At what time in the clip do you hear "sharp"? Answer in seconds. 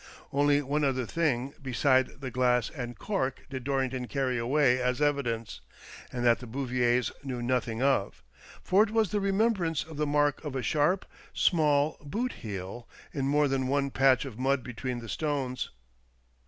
10.63-11.05